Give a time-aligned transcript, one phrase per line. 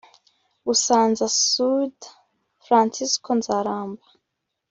[0.65, 1.95] BusanzaSud
[2.65, 4.05] Fransisko Nzaramba